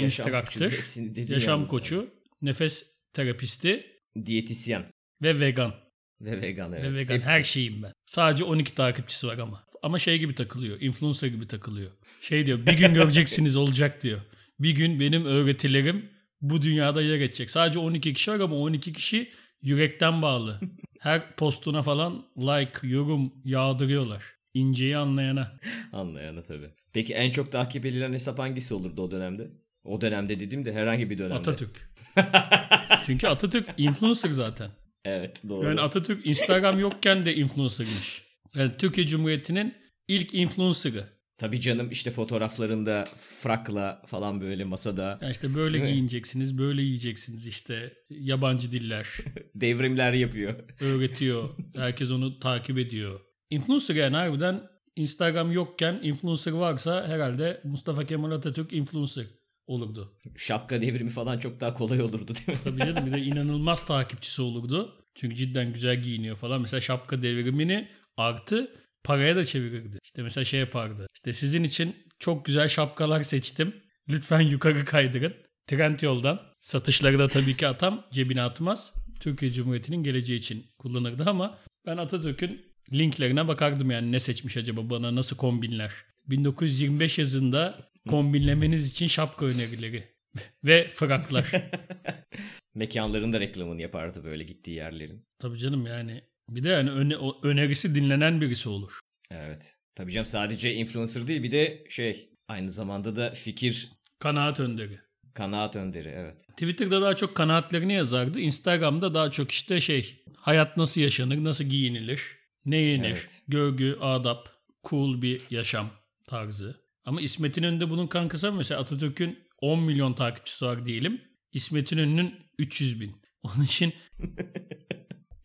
[0.77, 2.07] hepsini dedin Yaşam koçu,
[2.41, 3.85] nefes terapisti.
[4.25, 4.83] Diyetisyen
[5.23, 5.73] ve vegan.
[6.21, 6.83] ve vegan evet.
[6.83, 7.29] Ve vegan Hepsi.
[7.29, 7.93] her şeyim ben.
[8.05, 9.63] Sadece 12 takipçisi var ama.
[9.83, 10.81] Ama şey gibi takılıyor.
[10.81, 11.91] Influencer gibi takılıyor.
[12.21, 14.21] Şey diyor bir gün göreceksiniz olacak diyor.
[14.59, 16.09] Bir gün benim öğretilerim
[16.41, 17.51] bu dünyada yer edecek.
[17.51, 20.59] Sadece 12 kişi var ama 12 kişi yürekten bağlı.
[20.99, 24.23] Her postuna falan like, yorum yağdırıyorlar.
[24.53, 25.59] İnceyi anlayana.
[25.93, 26.69] Anlayana tabii.
[26.93, 29.51] Peki en çok takip edilen hesap hangisi olurdu o dönemde?
[29.83, 31.33] O dönemde dediğim de herhangi bir dönemde.
[31.33, 31.93] Atatürk.
[33.05, 34.69] Çünkü Atatürk influencer zaten.
[35.05, 35.67] Evet doğru.
[35.67, 38.23] Yani Atatürk Instagram yokken de influencer'mış.
[38.55, 39.73] Yani Türkiye Cumhuriyeti'nin
[40.07, 41.05] ilk influencer'ı.
[41.37, 45.91] Tabii canım işte fotoğraflarında frakla falan böyle masada Ya işte böyle Değil mi?
[45.91, 49.07] giyineceksiniz, böyle yiyeceksiniz işte yabancı diller
[49.55, 50.55] devrimler yapıyor.
[50.79, 51.49] öğretiyor.
[51.75, 53.19] Herkes onu takip ediyor.
[53.53, 59.25] Influencer yani harbiden Instagram yokken influencer varsa herhalde Mustafa Kemal Atatürk influencer
[59.67, 60.17] olurdu.
[60.37, 62.63] Şapka devrimi falan çok daha kolay olurdu değil mi?
[62.63, 65.05] Tabii canım bir de inanılmaz takipçisi olurdu.
[65.15, 66.61] Çünkü cidden güzel giyiniyor falan.
[66.61, 68.71] Mesela şapka devrimini artı
[69.03, 69.97] paraya da çevirirdi.
[70.03, 71.07] İşte mesela şey yapardı.
[71.13, 73.73] İşte sizin için çok güzel şapkalar seçtim.
[74.09, 75.33] Lütfen yukarı kaydırın.
[75.67, 76.39] Trend yoldan.
[76.59, 78.93] Satışları da tabii ki atam cebine atmaz.
[79.19, 85.15] Türkiye Cumhuriyeti'nin geleceği için kullanırdı ama ben Atatürk'ün linklerine bakardım yani ne seçmiş acaba bana
[85.15, 85.91] nasıl kombinler.
[86.27, 90.03] 1925 yazında kombinlemeniz için şapka önerileri
[90.63, 91.51] ve fraklar.
[92.75, 95.25] Mekanların da reklamını yapardı böyle gittiği yerlerin.
[95.39, 96.21] Tabii canım yani.
[96.49, 98.99] Bir de yani öne- o önerisi dinlenen birisi olur.
[99.31, 99.75] Evet.
[99.95, 104.99] Tabii canım sadece influencer değil bir de şey aynı zamanda da fikir Kanaat önderi.
[105.33, 106.45] kanaat önderi evet.
[106.51, 108.39] Twitter'da daha çok kanaatlerini yazardı.
[108.39, 113.43] Instagram'da daha çok işte şey hayat nasıl yaşanır, nasıl giyinilir, ne yenir, Evet.
[113.47, 114.49] görgü, adap,
[114.83, 115.89] cool bir yaşam
[116.27, 116.83] tarzı.
[117.05, 118.53] Ama İsmet İnönü'nde bunun kankası var.
[118.57, 121.21] mesela Atatürk'ün 10 milyon takipçisi var diyelim.
[121.51, 123.21] İsmet İnönü'nün 300 bin.
[123.43, 123.93] Onun için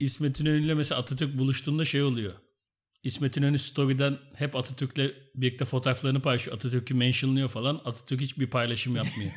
[0.00, 2.33] İsmet İnönü'yle mesela Atatürk buluştuğunda şey oluyor.
[3.02, 6.57] İsmet İnönü story'den hep Atatürk'le birlikte fotoğraflarını paylaşıyor.
[6.57, 7.74] Atatürk'ü mentionlıyor falan.
[7.85, 9.31] Atatürk hiçbir paylaşım yapmıyor.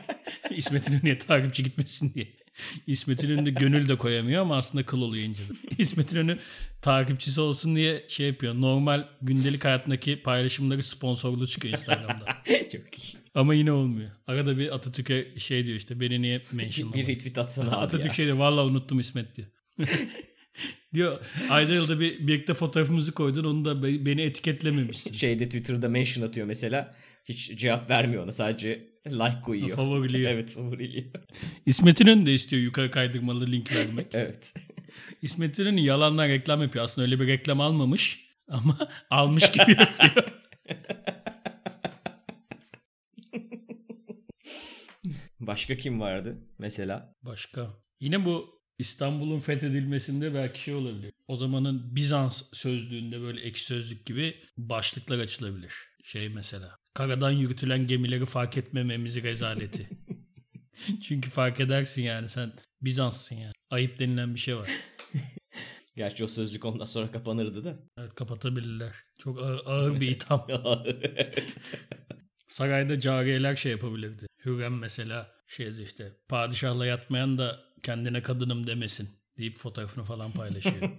[0.50, 2.39] İsmet İnönü'ye takipçi gitmesin diye.
[2.86, 5.56] İsmet İnönü gönül de koyamıyor ama aslında kıl oluyor inceden.
[5.78, 6.38] İsmet İnönü
[6.82, 8.54] takipçisi olsun diye şey yapıyor.
[8.60, 12.24] Normal gündelik hayatındaki paylaşımları sponsorlu çıkıyor Instagram'da.
[12.72, 13.16] çok iyi.
[13.34, 14.10] ama yine olmuyor.
[14.26, 17.02] Arada bir Atatürk'e şey diyor işte beni niye mentionlamadın?
[17.02, 18.12] bir retweet atsana abi Atatürk ya.
[18.12, 19.48] şey diyor valla unuttum İsmet diyor.
[20.94, 25.12] diyor ayda yılda bir birlikte fotoğrafımızı koydun onu da beni etiketlememişsin.
[25.14, 26.94] Şeyde Twitter'da mention atıyor mesela.
[27.24, 29.76] Hiç cevap vermiyor ona sadece like koyuyor.
[29.76, 30.30] Favoriliyor.
[30.34, 31.04] evet favoriliyor.
[31.66, 34.06] İsmet İnönü de istiyor yukarı kaydırmalı link vermek.
[34.12, 34.54] evet.
[35.22, 36.84] İsmet İnönü yalanlar reklam yapıyor.
[36.84, 38.76] Aslında öyle bir reklam almamış ama
[39.10, 40.24] almış gibi yapıyor.
[45.40, 47.14] Başka kim vardı mesela?
[47.22, 47.66] Başka.
[48.00, 51.12] Yine bu İstanbul'un fethedilmesinde belki şey olabilir.
[51.28, 55.74] O zamanın Bizans sözlüğünde böyle ek sözlük gibi başlıklar açılabilir.
[56.04, 56.76] Şey mesela.
[56.94, 59.88] Karadan yürütülen gemileri fark etmememiz rezaleti.
[61.02, 63.52] Çünkü fark edersin yani sen Bizans'sın yani.
[63.70, 64.70] Ayıp denilen bir şey var.
[65.96, 67.78] Gerçi o sözlük ondan sonra kapanırdı da.
[67.98, 68.96] Evet kapatabilirler.
[69.18, 70.46] Çok ağır, ağır bir itham.
[72.48, 74.26] Sarayda cariyeler şey yapabilirdi.
[74.44, 80.76] Hürrem mesela şey işte padişahla yatmayan da kendine kadınım demesin deyip fotoğrafını falan paylaşıyor.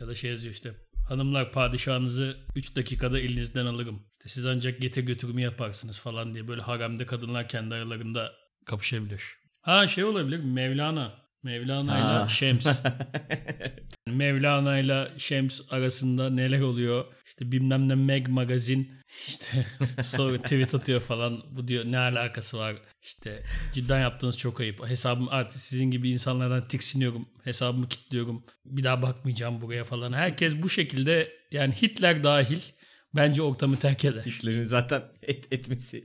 [0.00, 0.74] ya da şey yazıyor işte
[1.08, 4.02] hanımlar padişahınızı 3 dakikada elinizden alırım.
[4.10, 8.32] İşte siz ancak getir götürümü yaparsınız falan diye böyle haremde kadınlar kendi aralarında
[8.66, 9.22] kapışabilir.
[9.60, 11.21] Ha şey olabilir Mevlana.
[11.42, 12.66] Mevlana ile Şems.
[14.06, 17.04] Mevlana ile Şems arasında neler oluyor?
[17.26, 18.92] İşte bilmem ne Meg magazin
[19.28, 19.66] işte
[20.02, 21.42] sonra tweet atıyor falan.
[21.50, 22.76] Bu diyor ne alakası var?
[23.02, 24.88] İşte cidden yaptığınız çok ayıp.
[24.88, 27.28] Hesabım artık sizin gibi insanlardan tiksiniyorum.
[27.44, 28.44] Hesabımı kilitliyorum.
[28.64, 30.12] Bir daha bakmayacağım buraya falan.
[30.12, 32.60] Herkes bu şekilde yani Hitler dahil
[33.14, 34.22] bence ortamı terk eder.
[34.22, 36.04] Hitler'in zaten et, etmesi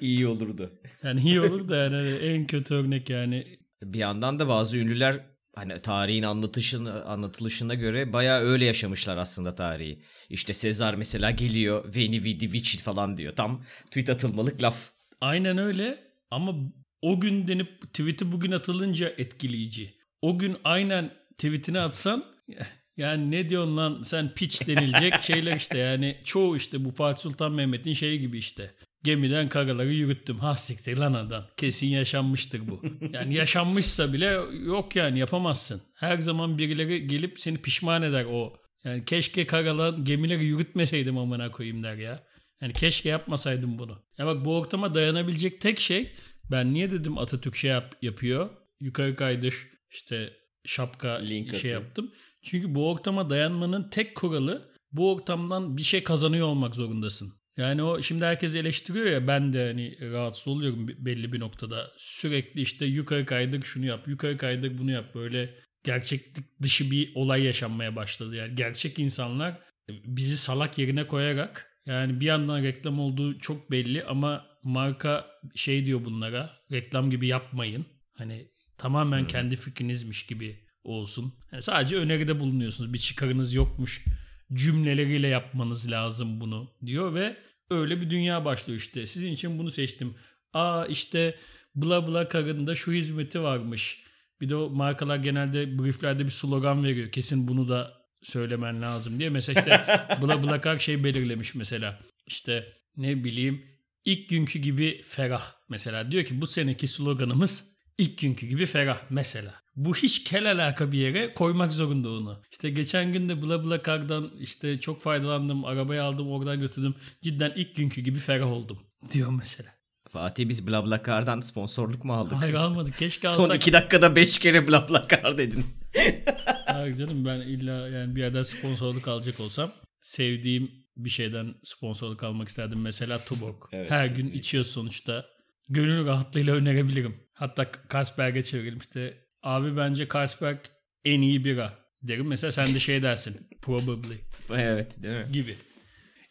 [0.00, 0.70] iyi olurdu.
[1.02, 3.59] Yani iyi olur da yani en kötü örnek yani.
[3.82, 5.20] Bir yandan da bazı ünlüler
[5.54, 10.02] hani tarihin anlatışını anlatılışına göre bayağı öyle yaşamışlar aslında tarihi.
[10.30, 13.36] İşte Sezar mesela geliyor Veni Vidi Vici falan diyor.
[13.36, 14.90] Tam tweet atılmalık laf.
[15.20, 15.98] Aynen öyle
[16.30, 16.54] ama
[17.02, 19.94] o gün denip tweet'i bugün atılınca etkileyici.
[20.22, 22.24] O gün aynen tweetini atsan
[22.96, 27.52] yani ne diyorsun lan sen piç denilecek şeyler işte yani çoğu işte bu Fatih Sultan
[27.52, 28.74] Mehmet'in şeyi gibi işte.
[29.04, 30.38] Gemiden karaları yürüttüm.
[30.38, 31.46] Ha siktir lan adam.
[31.56, 32.82] Kesin yaşanmıştır bu.
[33.12, 34.26] Yani yaşanmışsa bile
[34.66, 35.82] yok yani yapamazsın.
[35.94, 38.52] Her zaman birileri gelip seni pişman eder o.
[38.84, 42.24] Yani keşke karalan gemileri yürütmeseydim amına koyayım der ya.
[42.60, 44.02] Yani keşke yapmasaydım bunu.
[44.18, 46.12] Ya bak bu ortama dayanabilecek tek şey
[46.50, 48.50] ben niye dedim Atatürk şey yap, yapıyor.
[48.80, 49.54] Yukarı kaydır
[49.90, 50.32] işte
[50.64, 51.82] şapka Link şey atıyor.
[51.82, 52.12] yaptım.
[52.42, 57.39] Çünkü bu ortama dayanmanın tek kuralı bu ortamdan bir şey kazanıyor olmak zorundasın.
[57.60, 61.92] Yani o şimdi herkes eleştiriyor ya ben de hani rahatsız oluyorum belli bir noktada.
[61.96, 65.14] Sürekli işte yukarı kaydık şunu yap, yukarı kaydık bunu yap.
[65.14, 68.36] Böyle gerçeklik dışı bir olay yaşanmaya başladı.
[68.36, 74.46] Yani gerçek insanlar bizi salak yerine koyarak yani bir yandan reklam olduğu çok belli ama
[74.62, 77.86] marka şey diyor bunlara reklam gibi yapmayın.
[78.12, 79.26] Hani tamamen hmm.
[79.26, 81.34] kendi fikrinizmiş gibi olsun.
[81.52, 82.92] Yani sadece öneride bulunuyorsunuz.
[82.92, 84.04] Bir çıkarınız yokmuş
[84.52, 87.36] cümleleriyle yapmanız lazım bunu diyor ve
[87.70, 89.06] öyle bir dünya başlıyor işte.
[89.06, 90.14] Sizin için bunu seçtim.
[90.52, 91.36] Aa işte
[91.74, 94.04] bla bla karında şu hizmeti varmış.
[94.40, 97.10] Bir de o markalar genelde brieflerde bir slogan veriyor.
[97.10, 99.30] Kesin bunu da söylemen lazım diye.
[99.30, 99.84] Mesela işte
[100.22, 102.00] bla bla kar şey belirlemiş mesela.
[102.26, 103.62] İşte ne bileyim
[104.04, 106.10] ilk günkü gibi ferah mesela.
[106.10, 109.54] Diyor ki bu seneki sloganımız ilk günkü gibi ferah mesela.
[109.76, 112.42] Bu hiç kel alaka bir yere koymak zorunda onu.
[112.52, 115.64] İşte geçen gün de BlaBlaCar'dan işte çok faydalandım.
[115.64, 116.94] Arabayı aldım oradan götürdüm.
[117.22, 118.78] Cidden ilk günkü gibi ferah oldum
[119.12, 119.70] diyor mesela.
[120.08, 122.32] Fatih biz BlaBlaCar'dan sponsorluk mu aldık?
[122.40, 122.98] Hayır almadık.
[122.98, 123.46] Keşke alsak.
[123.46, 125.64] Son iki dakikada beş kere BlaBlaCar dedin.
[126.66, 132.48] Hayır canım ben illa yani bir yerden sponsorluk alacak olsam sevdiğim bir şeyden sponsorluk almak
[132.48, 132.80] isterdim.
[132.80, 133.56] Mesela Tuborg.
[133.72, 134.30] Evet, Her kesinlikle.
[134.32, 135.26] gün içiyor sonuçta.
[135.70, 137.16] Gönül rahatlığıyla önerebilirim.
[137.32, 140.58] Hatta Kasperg'e çevirelim işte Abi bence Carlsberg
[141.04, 142.26] en iyi bira derim.
[142.26, 143.48] Mesela sen de şey dersin.
[143.62, 144.16] Probably.
[144.50, 145.32] Evet değil mi?
[145.32, 145.54] Gibi.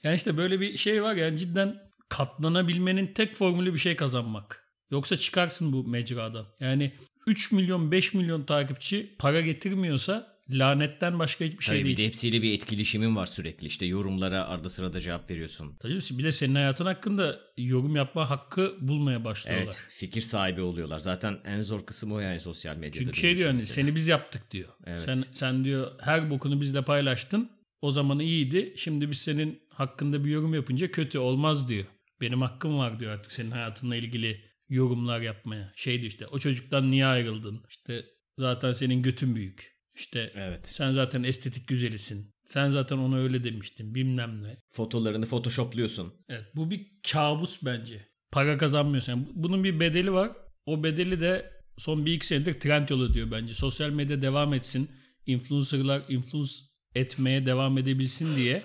[0.03, 1.75] Yani işte böyle bir şey var yani cidden
[2.09, 4.65] katlanabilmenin tek formülü bir şey kazanmak.
[4.91, 6.45] Yoksa çıkarsın bu mecradan.
[6.59, 6.91] Yani
[7.27, 11.97] 3 milyon 5 milyon takipçi para getirmiyorsa lanetten başka hiçbir şey Tabii değil.
[11.97, 13.67] Bir de hepsiyle bir etkileşimin var sürekli.
[13.67, 15.75] İşte yorumlara arada sırada cevap veriyorsun.
[15.79, 19.63] Tabii bir de senin hayatın hakkında yorum yapma hakkı bulmaya başlıyorlar.
[19.65, 20.99] Evet fikir sahibi oluyorlar.
[20.99, 23.05] Zaten en zor kısım o yani sosyal medyada.
[23.05, 24.69] Çünkü şey diyor hani seni biz yaptık diyor.
[24.85, 24.99] Evet.
[24.99, 27.49] Sen, sen diyor her bokunu bizle paylaştın.
[27.81, 28.73] O zaman iyiydi.
[28.77, 31.85] Şimdi biz senin hakkında bir yorum yapınca kötü olmaz diyor.
[32.21, 35.73] Benim hakkım var diyor artık senin hayatınla ilgili yorumlar yapmaya.
[35.75, 37.63] Şeydi işte o çocuktan niye ayrıldın?
[37.69, 38.05] İşte
[38.37, 39.78] zaten senin götün büyük.
[39.99, 40.67] İşte evet.
[40.67, 42.33] sen zaten estetik güzelisin.
[42.45, 44.57] Sen zaten ona öyle demiştin bilmem ne.
[44.69, 46.13] Fotolarını photoshopluyorsun.
[46.29, 48.07] Evet bu bir kabus bence.
[48.31, 49.11] Para kazanmıyorsun.
[49.11, 50.31] Yani bunun bir bedeli var.
[50.65, 53.53] O bedeli de son bir iki senedir trend yolu diyor bence.
[53.53, 54.89] Sosyal medya devam etsin.
[55.25, 56.53] influencerlar influence
[56.95, 58.63] etmeye devam edebilsin diye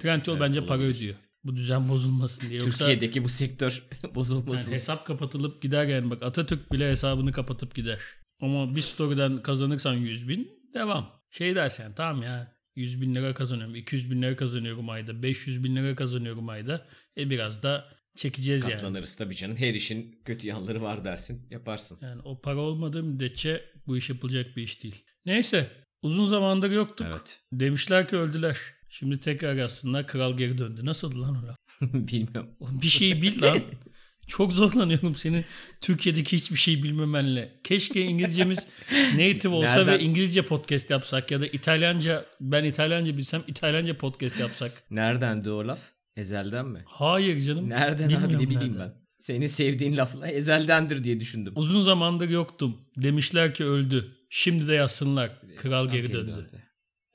[0.00, 1.16] Trendyol bence para ödüyor.
[1.44, 2.60] Bu düzen bozulmasın diye.
[2.60, 4.72] Yoksa Türkiye'deki bu sektör yani bozulmasın.
[4.72, 6.10] hesap kapatılıp gider yani.
[6.10, 8.00] Bak Atatürk bile hesabını kapatıp gider.
[8.40, 11.22] Ama bir story'den kazanırsan 100 bin devam.
[11.30, 13.74] Şey dersen tamam ya 100 bin lira kazanıyorum.
[13.74, 15.22] 200 bin lira kazanıyorum ayda.
[15.22, 16.86] 500 bin lira kazanıyorum ayda.
[17.18, 18.72] E biraz da çekeceğiz yani.
[18.72, 19.56] Katlanırız tabii canım.
[19.56, 21.46] Her işin kötü yanları var dersin.
[21.50, 21.98] Yaparsın.
[22.02, 25.04] Yani o para olmadığı müddetçe bu iş yapılacak bir iş değil.
[25.26, 25.70] Neyse
[26.02, 27.06] uzun zamandır yoktuk.
[27.10, 27.40] Evet.
[27.52, 28.58] Demişler ki öldüler.
[28.88, 30.84] Şimdi tekrar aslında kral geri döndü.
[30.84, 31.56] Nasıldı lan o laf?
[31.94, 32.50] Bilmiyorum.
[32.60, 33.58] Bir şeyi bil lan.
[34.32, 35.44] Çok zorlanıyorum senin
[35.80, 37.52] Türkiye'deki hiçbir şey bilmemenle.
[37.64, 38.68] Keşke İngilizcemiz
[39.12, 44.40] native olsa Nereden- ve İngilizce podcast yapsak ya da İtalyanca ben İtalyanca bilsem İtalyanca podcast
[44.40, 44.72] yapsak.
[44.90, 45.80] Nereden o laf?
[46.16, 46.82] Ezelden mi?
[46.86, 47.68] Hayır canım.
[47.68, 48.78] Nereden abi ne bileyim nereden.
[48.80, 48.94] ben.
[49.18, 51.52] Senin sevdiğin lafla ezeldendir diye düşündüm.
[51.56, 52.88] Uzun zamandır yoktum.
[53.02, 54.16] Demişler ki öldü.
[54.30, 55.40] Şimdi de yazsınlar.
[55.56, 56.46] Kral geri döndü.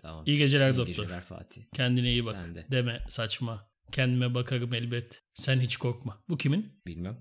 [0.01, 0.23] Tamam.
[0.25, 1.03] İyi geceler İyi doktor.
[1.03, 1.61] geceler Fatih.
[1.75, 2.35] Kendine iyi bak.
[2.45, 2.65] Sen de.
[2.71, 3.66] Deme saçma.
[3.91, 5.21] Kendime bakarım elbet.
[5.33, 6.17] Sen hiç korkma.
[6.29, 6.73] Bu kimin?
[6.87, 7.17] Bilmem.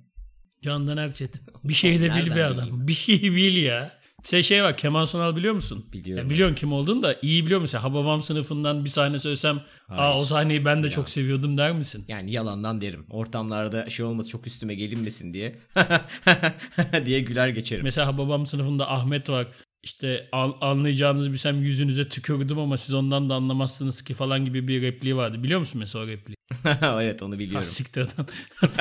[0.62, 1.42] Candan Erçetin.
[1.64, 2.56] Bir şey de bil be adam.
[2.58, 2.88] bileyim?
[2.88, 3.96] Bir şey bil ya.
[4.22, 5.86] Sen şey var Kemal Sunal biliyor musun?
[5.92, 6.24] Biliyorum.
[6.24, 7.78] Ya biliyorsun kim olduğunu da iyi biliyor musun?
[7.78, 10.02] Hababam sınıfından bir sahne söylesem Hayır.
[10.02, 12.04] Aa, o sahneyi ben de çok seviyordum der misin?
[12.08, 13.06] Yani yalandan derim.
[13.10, 15.58] Ortamlarda şey olması çok üstüme gelinmesin diye.
[17.06, 17.84] diye güler geçerim.
[17.84, 19.46] Mesela Hababam sınıfında Ahmet var.
[19.86, 24.82] İşte an- anlayacağınızı bilsem yüzünüze tükürdüm ama siz ondan da anlamazsınız ki falan gibi bir
[24.82, 25.42] repliği vardı.
[25.42, 26.36] Biliyor musun mesela o repliği?
[26.82, 27.64] evet onu Ha biliyorum.
[27.64, 28.26] siktir adam.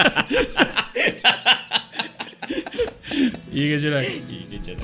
[3.54, 4.02] İyi geceler.
[4.02, 4.80] İyi geceler.